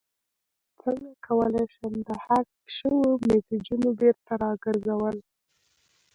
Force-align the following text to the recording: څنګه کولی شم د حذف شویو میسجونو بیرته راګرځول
څنګه 0.81 1.09
کولی 1.25 1.65
شم 1.75 1.93
د 2.07 2.09
حذف 2.25 2.55
شویو 2.77 3.11
میسجونو 3.25 3.89
بیرته 3.99 4.33
راګرځول 4.43 5.17